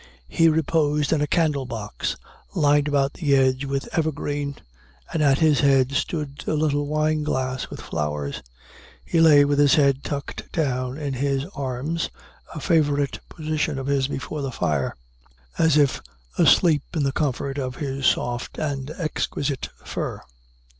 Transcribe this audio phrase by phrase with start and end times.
[0.29, 2.15] He reposed in a candle box,
[2.55, 4.55] lined about the edge with evergreen,
[5.13, 8.41] and at his head stood a little wine glass with flowers.
[9.05, 12.09] He lay with his head tucked down in his arms,
[12.55, 14.95] a favorite position of his before the fire,
[15.59, 16.01] as if
[16.35, 20.19] asleep in the comfort of his soft and exquisite fur.